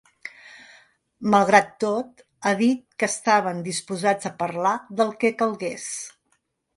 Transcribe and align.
Malgrat 1.33 1.67
tot, 1.83 2.23
ha 2.45 2.53
dit 2.61 2.81
que 3.03 3.09
estaven 3.15 3.61
disposats 3.67 4.31
a 4.31 4.31
parlar 4.41 4.73
del 5.03 5.13
que 5.25 5.31
calgués. 5.43 5.87